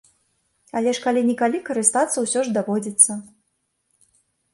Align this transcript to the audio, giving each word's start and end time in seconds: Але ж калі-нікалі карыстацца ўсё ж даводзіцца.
Але 0.79 0.93
ж 0.99 1.03
калі-нікалі 1.03 1.59
карыстацца 1.67 2.17
ўсё 2.23 2.39
ж 2.47 2.53
даводзіцца. 2.57 3.19